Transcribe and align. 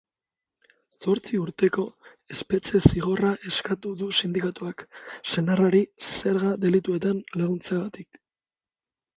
Zortzi 1.01 1.41
urteko 1.41 1.83
espetxe-zigorra 2.35 3.33
eskatu 3.51 3.93
du 3.99 4.09
sindikatuak, 4.21 4.83
senarrari 5.35 5.83
zerga 6.13 6.57
delituetan 6.65 7.25
laguntzeagatik. 7.43 8.23